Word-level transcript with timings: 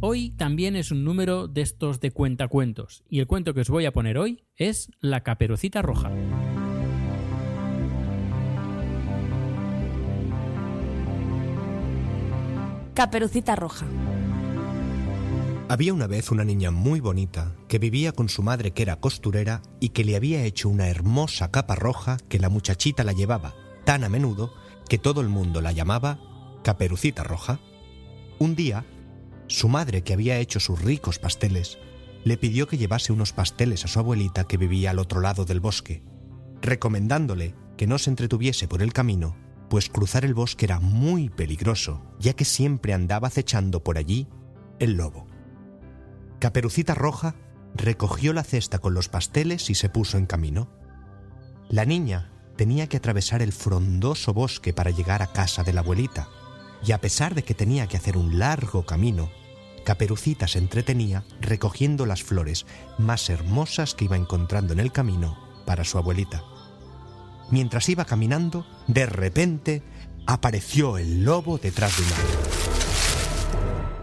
Hoy 0.00 0.30
también 0.30 0.76
es 0.76 0.90
un 0.90 1.04
número 1.04 1.48
de 1.48 1.62
estos 1.62 2.00
de 2.00 2.10
cuentacuentos, 2.10 3.04
y 3.08 3.20
el 3.20 3.26
cuento 3.26 3.54
que 3.54 3.60
os 3.60 3.70
voy 3.70 3.86
a 3.86 3.92
poner 3.92 4.18
hoy 4.18 4.44
es 4.56 4.90
La 5.00 5.22
Caperucita 5.22 5.80
Roja. 5.80 6.10
Caperucita 12.94 13.56
Roja. 13.56 13.86
Había 15.68 15.92
una 15.92 16.06
vez 16.06 16.30
una 16.30 16.44
niña 16.44 16.70
muy 16.70 17.00
bonita 17.00 17.56
que 17.66 17.80
vivía 17.80 18.12
con 18.12 18.28
su 18.28 18.44
madre 18.44 18.70
que 18.70 18.82
era 18.82 19.00
costurera 19.00 19.62
y 19.80 19.88
que 19.88 20.04
le 20.04 20.14
había 20.14 20.44
hecho 20.44 20.68
una 20.68 20.88
hermosa 20.88 21.50
capa 21.50 21.74
roja 21.74 22.18
que 22.28 22.38
la 22.38 22.48
muchachita 22.48 23.02
la 23.02 23.12
llevaba 23.12 23.56
tan 23.84 24.04
a 24.04 24.08
menudo 24.08 24.54
que 24.88 24.98
todo 24.98 25.22
el 25.22 25.28
mundo 25.28 25.60
la 25.60 25.72
llamaba 25.72 26.20
Caperucita 26.62 27.24
Roja. 27.24 27.58
Un 28.38 28.54
día, 28.54 28.86
su 29.48 29.68
madre, 29.68 30.02
que 30.02 30.12
había 30.12 30.38
hecho 30.38 30.60
sus 30.60 30.80
ricos 30.80 31.18
pasteles, 31.18 31.78
le 32.22 32.36
pidió 32.36 32.68
que 32.68 32.78
llevase 32.78 33.12
unos 33.12 33.32
pasteles 33.32 33.84
a 33.84 33.88
su 33.88 33.98
abuelita 33.98 34.44
que 34.44 34.56
vivía 34.56 34.92
al 34.92 35.00
otro 35.00 35.20
lado 35.20 35.44
del 35.44 35.58
bosque, 35.58 36.04
recomendándole 36.62 37.56
que 37.76 37.88
no 37.88 37.98
se 37.98 38.10
entretuviese 38.10 38.68
por 38.68 38.82
el 38.82 38.92
camino, 38.92 39.34
pues 39.68 39.88
cruzar 39.88 40.24
el 40.24 40.34
bosque 40.34 40.66
era 40.66 40.80
muy 40.80 41.28
peligroso, 41.28 42.02
ya 42.18 42.34
que 42.34 42.44
siempre 42.44 42.92
andaba 42.92 43.28
acechando 43.28 43.82
por 43.82 43.98
allí 43.98 44.28
el 44.78 44.94
lobo. 44.94 45.26
Caperucita 46.38 46.94
Roja 46.94 47.34
recogió 47.74 48.32
la 48.32 48.44
cesta 48.44 48.78
con 48.78 48.94
los 48.94 49.08
pasteles 49.08 49.70
y 49.70 49.74
se 49.74 49.88
puso 49.88 50.18
en 50.18 50.26
camino. 50.26 50.68
La 51.68 51.84
niña 51.84 52.30
tenía 52.56 52.88
que 52.88 52.98
atravesar 52.98 53.42
el 53.42 53.52
frondoso 53.52 54.32
bosque 54.32 54.72
para 54.72 54.90
llegar 54.90 55.22
a 55.22 55.32
casa 55.32 55.64
de 55.64 55.72
la 55.72 55.80
abuelita, 55.80 56.28
y 56.84 56.92
a 56.92 57.00
pesar 57.00 57.34
de 57.34 57.42
que 57.42 57.54
tenía 57.54 57.86
que 57.86 57.96
hacer 57.96 58.16
un 58.16 58.38
largo 58.38 58.84
camino, 58.84 59.30
Caperucita 59.84 60.48
se 60.48 60.58
entretenía 60.58 61.24
recogiendo 61.40 62.06
las 62.06 62.22
flores 62.22 62.66
más 62.98 63.28
hermosas 63.28 63.94
que 63.94 64.06
iba 64.06 64.16
encontrando 64.16 64.72
en 64.72 64.80
el 64.80 64.92
camino 64.92 65.36
para 65.66 65.84
su 65.84 65.98
abuelita. 65.98 66.42
Mientras 67.50 67.88
iba 67.88 68.04
caminando, 68.04 68.66
de 68.86 69.06
repente 69.06 69.82
apareció 70.26 70.98
el 70.98 71.24
lobo 71.24 71.58
detrás 71.58 71.96
de 71.96 72.02
un 72.02 72.12
árbol. 72.12 72.54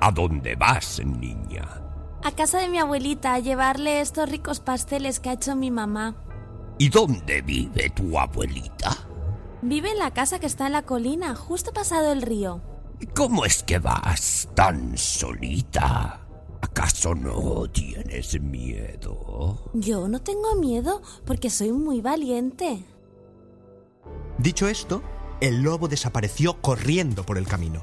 ¿A 0.00 0.10
dónde 0.10 0.54
vas, 0.56 1.00
niña? 1.04 1.82
A 2.22 2.32
casa 2.32 2.58
de 2.58 2.68
mi 2.68 2.78
abuelita 2.78 3.34
a 3.34 3.38
llevarle 3.38 4.00
estos 4.00 4.28
ricos 4.28 4.60
pasteles 4.60 5.20
que 5.20 5.30
ha 5.30 5.34
hecho 5.34 5.56
mi 5.56 5.70
mamá. 5.70 6.16
¿Y 6.78 6.88
dónde 6.88 7.42
vive 7.42 7.90
tu 7.90 8.18
abuelita? 8.18 8.96
Vive 9.62 9.90
en 9.90 9.98
la 9.98 10.12
casa 10.12 10.38
que 10.38 10.46
está 10.46 10.66
en 10.66 10.72
la 10.72 10.82
colina, 10.82 11.34
justo 11.34 11.72
pasado 11.72 12.12
el 12.12 12.22
río. 12.22 12.60
¿Cómo 13.14 13.44
es 13.44 13.62
que 13.62 13.78
vas 13.78 14.48
tan 14.54 14.96
solita? 14.96 16.20
¿Acaso 16.60 17.14
no 17.14 17.68
tienes 17.70 18.40
miedo? 18.40 19.70
Yo 19.74 20.08
no 20.08 20.20
tengo 20.20 20.56
miedo 20.56 21.02
porque 21.24 21.50
soy 21.50 21.72
muy 21.72 22.00
valiente. 22.00 22.84
Dicho 24.48 24.66
esto, 24.66 25.02
el 25.42 25.60
lobo 25.60 25.88
desapareció 25.88 26.62
corriendo 26.62 27.22
por 27.26 27.36
el 27.36 27.46
camino. 27.46 27.82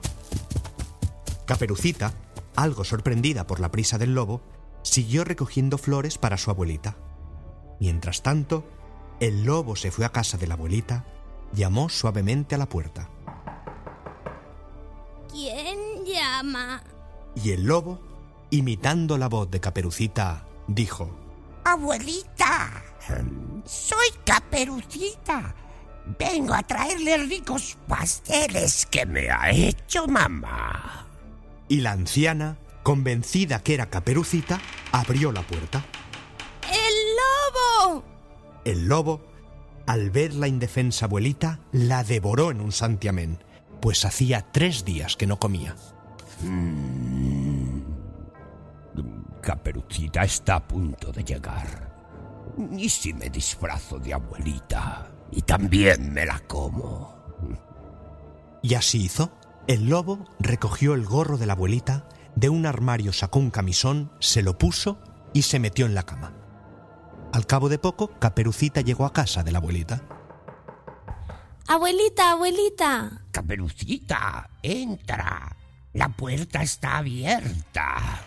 Caperucita, 1.45 2.11
algo 2.55 2.83
sorprendida 2.83 3.45
por 3.45 3.59
la 3.59 3.69
prisa 3.69 3.99
del 3.99 4.15
lobo, 4.15 4.41
siguió 4.81 5.23
recogiendo 5.23 5.77
flores 5.77 6.17
para 6.17 6.39
su 6.39 6.49
abuelita. 6.49 6.97
Mientras 7.79 8.23
tanto, 8.23 8.63
el 9.19 9.43
lobo 9.43 9.75
se 9.75 9.91
fue 9.91 10.05
a 10.05 10.11
casa 10.11 10.39
de 10.39 10.47
la 10.47 10.55
abuelita, 10.55 11.05
llamó 11.53 11.87
suavemente 11.87 12.55
a 12.55 12.57
la 12.57 12.67
puerta. 12.67 13.11
¿Quién 15.31 16.03
llama? 16.03 16.81
Y 17.35 17.51
el 17.51 17.65
lobo, 17.65 17.99
imitando 18.49 19.19
la 19.19 19.29
voz 19.29 19.51
de 19.51 19.59
Caperucita, 19.59 20.47
dijo, 20.67 21.15
Abuelita, 21.63 22.83
soy 23.65 24.07
Caperucita. 24.25 25.53
Vengo 26.19 26.53
a 26.53 26.61
traerle 26.63 27.17
ricos 27.17 27.77
pasteles 27.87 28.85
que 28.85 29.05
me 29.05 29.29
ha 29.29 29.49
hecho 29.51 30.07
mamá. 30.07 31.07
y 31.67 31.77
la 31.81 31.93
anciana, 31.93 32.57
convencida 32.83 33.63
que 33.63 33.73
era 33.73 33.89
Caperucita, 33.89 34.59
abrió 34.91 35.31
la 35.31 35.41
puerta. 35.41 35.83
¡El 36.71 36.93
lobo! 37.17 38.03
El 38.65 38.87
lobo, 38.87 39.21
al 39.87 40.11
ver 40.11 40.35
la 40.35 40.47
indefensa 40.47 41.05
abuelita, 41.05 41.59
la 41.71 42.03
devoró 42.03 42.51
en 42.51 42.61
un 42.61 42.71
santiamén, 42.71 43.39
pues 43.81 44.05
hacía 44.05 44.45
tres 44.51 44.85
días 44.85 45.15
que 45.15 45.25
no 45.25 45.39
comía. 45.39 45.75
Caperucita 49.41 50.23
está 50.23 50.55
a 50.57 50.67
punto 50.67 51.11
de 51.11 51.23
llegar. 51.23 51.93
¿Y 52.77 52.89
si 52.89 53.13
me 53.13 53.29
disfrazo 53.29 53.97
de 53.99 54.13
abuelita? 54.13 55.11
Y 55.31 55.41
también 55.41 56.13
me 56.13 56.25
la 56.25 56.39
como. 56.41 57.15
Y 58.61 58.75
así 58.75 59.03
hizo. 59.03 59.31
El 59.67 59.89
lobo 59.89 60.25
recogió 60.39 60.93
el 60.93 61.05
gorro 61.05 61.37
de 61.37 61.47
la 61.47 61.53
abuelita, 61.53 62.07
de 62.35 62.49
un 62.49 62.65
armario 62.65 63.13
sacó 63.13 63.39
un 63.39 63.49
camisón, 63.49 64.11
se 64.19 64.43
lo 64.43 64.57
puso 64.57 64.99
y 65.33 65.41
se 65.43 65.59
metió 65.59 65.85
en 65.85 65.95
la 65.95 66.03
cama. 66.03 66.33
Al 67.33 67.45
cabo 67.47 67.67
de 67.67 67.79
poco, 67.79 68.11
Caperucita 68.19 68.81
llegó 68.81 69.05
a 69.05 69.13
casa 69.13 69.43
de 69.43 69.51
la 69.51 69.57
abuelita. 69.57 70.01
Abuelita, 71.67 72.31
abuelita. 72.31 73.23
Caperucita, 73.31 74.49
entra. 74.61 75.55
La 75.93 76.09
puerta 76.09 76.61
está 76.61 76.97
abierta. 76.97 78.21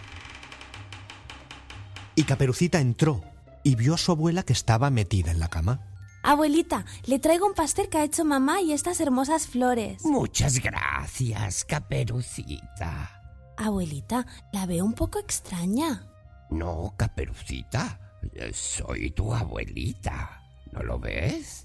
Y 2.14 2.24
Caperucita 2.24 2.80
entró 2.80 3.22
y 3.62 3.76
vio 3.76 3.94
a 3.94 3.98
su 3.98 4.10
abuela 4.10 4.42
que 4.42 4.52
estaba 4.52 4.90
metida 4.90 5.30
en 5.30 5.38
la 5.38 5.48
cama. 5.48 5.80
Abuelita, 6.22 6.84
le 7.06 7.18
traigo 7.18 7.46
un 7.46 7.54
pastel 7.54 7.88
que 7.88 7.98
ha 7.98 8.04
hecho 8.04 8.24
mamá 8.24 8.60
y 8.60 8.72
estas 8.72 9.00
hermosas 9.00 9.46
flores. 9.46 10.04
Muchas 10.04 10.58
gracias, 10.60 11.64
Caperucita. 11.64 13.22
Abuelita, 13.56 14.26
la 14.52 14.66
veo 14.66 14.84
un 14.84 14.94
poco 14.94 15.18
extraña. 15.18 16.06
No, 16.50 16.94
Caperucita. 16.96 18.00
Soy 18.52 19.10
tu 19.10 19.32
abuelita. 19.32 20.42
¿No 20.72 20.82
lo 20.82 20.98
ves? 20.98 21.64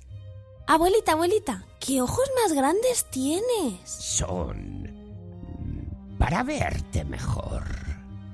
Abuelita, 0.65 1.11
abuelita, 1.11 1.65
¿qué 1.79 2.01
ojos 2.01 2.29
más 2.41 2.53
grandes 2.53 3.05
tienes? 3.11 3.81
Son... 3.83 4.87
para 6.17 6.43
verte 6.43 7.03
mejor. 7.03 7.63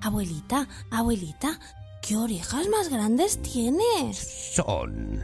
Abuelita, 0.01 0.67
abuelita, 0.91 1.59
¿qué 2.03 2.15
orejas 2.17 2.67
más 2.67 2.89
grandes 2.89 3.41
tienes? 3.41 4.17
Son... 4.53 5.23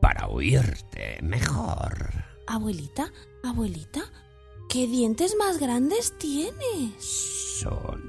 para 0.00 0.28
oírte 0.28 1.18
mejor. 1.22 2.24
Abuelita, 2.46 3.12
abuelita, 3.44 4.00
¿qué 4.68 4.86
dientes 4.86 5.36
más 5.38 5.58
grandes 5.58 6.16
tienes? 6.18 7.04
Son... 7.60 8.02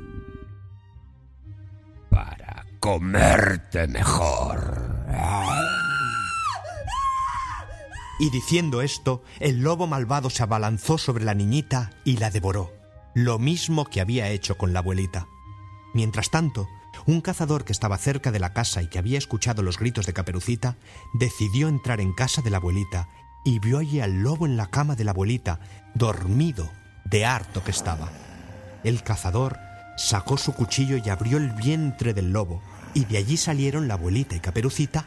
para 2.09 2.66
comerte 2.79 3.88
mejor. 3.88 4.90
Y 8.19 8.29
diciendo 8.31 8.81
esto, 8.81 9.23
el 9.40 9.61
lobo 9.61 9.87
malvado 9.87 10.29
se 10.29 10.43
abalanzó 10.43 10.97
sobre 10.97 11.23
la 11.23 11.34
niñita 11.34 11.91
y 12.03 12.17
la 12.17 12.29
devoró, 12.29 12.73
lo 13.16 13.40
mismo 13.40 13.85
que 13.85 14.02
había 14.02 14.28
hecho 14.29 14.58
con 14.58 14.73
la 14.73 14.79
abuelita. 14.79 15.28
Mientras 15.93 16.29
tanto, 16.29 16.67
un 17.05 17.22
cazador 17.22 17.66
que 17.66 17.72
estaba 17.72 17.97
cerca 17.97 18.31
de 18.31 18.40
la 18.40 18.53
casa 18.53 18.81
y 18.81 18.87
que 18.87 18.99
había 18.99 19.17
escuchado 19.17 19.63
los 19.63 19.78
gritos 19.78 20.05
de 20.05 20.13
Caperucita, 20.13 20.78
decidió 21.13 21.67
entrar 21.67 22.01
en 22.01 22.13
casa 22.13 22.41
de 22.41 22.49
la 22.49 22.57
abuelita 22.57 23.09
y 23.46 23.59
vio 23.59 23.79
allí 23.79 23.99
al 23.99 24.22
lobo 24.22 24.46
en 24.46 24.57
la 24.57 24.67
cama 24.67 24.96
de 24.96 25.03
la 25.03 25.11
abuelita, 25.11 25.59
dormido, 25.93 26.69
de 27.05 27.25
harto 27.25 27.63
que 27.63 27.72
estaba. 27.72 28.09
El 28.84 29.03
cazador 29.03 29.57
sacó 29.97 30.37
su 30.37 30.53
cuchillo 30.53 30.97
y 30.97 31.09
abrió 31.09 31.37
el 31.37 31.51
vientre 31.51 32.13
del 32.13 32.31
lobo, 32.31 32.61
y 32.93 33.05
de 33.05 33.17
allí 33.17 33.37
salieron 33.37 33.87
la 33.87 33.95
abuelita 33.95 34.35
y 34.35 34.40
Caperucita 34.40 35.05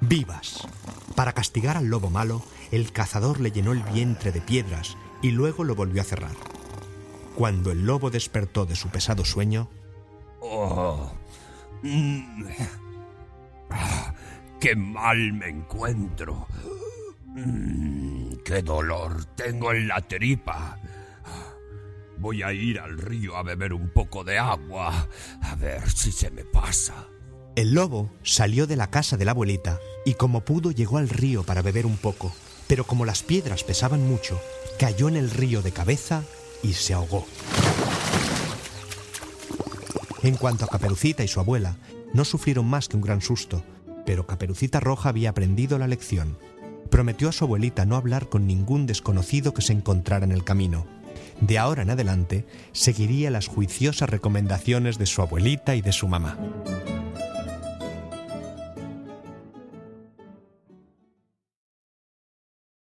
vivas. 0.00 0.66
Para 1.14 1.32
castigar 1.32 1.76
al 1.76 1.86
lobo 1.86 2.10
malo, 2.10 2.42
el 2.70 2.92
cazador 2.92 3.40
le 3.40 3.52
llenó 3.52 3.72
el 3.72 3.82
vientre 3.82 4.32
de 4.32 4.40
piedras 4.40 4.96
y 5.22 5.30
luego 5.30 5.64
lo 5.64 5.74
volvió 5.74 6.02
a 6.02 6.04
cerrar. 6.04 6.34
Cuando 7.34 7.70
el 7.70 7.86
lobo 7.86 8.10
despertó 8.10 8.66
de 8.66 8.76
su 8.76 8.88
pesado 8.88 9.24
sueño, 9.24 9.68
Oh. 10.56 11.10
Mm. 11.82 12.46
¡Qué 14.60 14.76
mal 14.76 15.32
me 15.32 15.48
encuentro! 15.48 16.46
Mm, 17.26 18.34
¡Qué 18.44 18.62
dolor 18.62 19.24
tengo 19.34 19.72
en 19.72 19.88
la 19.88 20.00
tripa! 20.00 20.78
Voy 22.18 22.42
a 22.42 22.52
ir 22.52 22.78
al 22.78 22.96
río 22.96 23.36
a 23.36 23.42
beber 23.42 23.72
un 23.72 23.90
poco 23.90 24.22
de 24.22 24.38
agua, 24.38 25.08
a 25.42 25.54
ver 25.56 25.90
si 25.90 26.12
se 26.12 26.30
me 26.30 26.44
pasa. 26.44 27.08
El 27.56 27.74
lobo 27.74 28.12
salió 28.22 28.68
de 28.68 28.76
la 28.76 28.90
casa 28.90 29.16
de 29.16 29.24
la 29.24 29.32
abuelita 29.32 29.80
y 30.06 30.14
como 30.14 30.44
pudo 30.44 30.70
llegó 30.70 30.98
al 30.98 31.08
río 31.08 31.42
para 31.42 31.62
beber 31.62 31.84
un 31.84 31.96
poco, 31.96 32.32
pero 32.68 32.84
como 32.84 33.04
las 33.04 33.24
piedras 33.24 33.64
pesaban 33.64 34.06
mucho, 34.06 34.40
cayó 34.78 35.08
en 35.08 35.16
el 35.16 35.30
río 35.30 35.62
de 35.62 35.72
cabeza 35.72 36.22
y 36.62 36.74
se 36.74 36.94
ahogó. 36.94 37.26
En 40.24 40.36
cuanto 40.38 40.64
a 40.64 40.68
Caperucita 40.68 41.22
y 41.22 41.28
su 41.28 41.38
abuela, 41.38 41.76
no 42.14 42.24
sufrieron 42.24 42.64
más 42.64 42.88
que 42.88 42.96
un 42.96 43.02
gran 43.02 43.20
susto, 43.20 43.62
pero 44.06 44.26
Caperucita 44.26 44.80
Roja 44.80 45.10
había 45.10 45.28
aprendido 45.28 45.78
la 45.78 45.86
lección. 45.86 46.38
Prometió 46.88 47.28
a 47.28 47.32
su 47.32 47.44
abuelita 47.44 47.84
no 47.84 47.94
hablar 47.94 48.30
con 48.30 48.46
ningún 48.46 48.86
desconocido 48.86 49.52
que 49.52 49.60
se 49.60 49.74
encontrara 49.74 50.24
en 50.24 50.32
el 50.32 50.42
camino. 50.42 50.86
De 51.42 51.58
ahora 51.58 51.82
en 51.82 51.90
adelante 51.90 52.46
seguiría 52.72 53.30
las 53.30 53.48
juiciosas 53.48 54.08
recomendaciones 54.08 54.96
de 54.96 55.04
su 55.04 55.20
abuelita 55.20 55.76
y 55.76 55.82
de 55.82 55.92
su 55.92 56.08
mamá. 56.08 56.38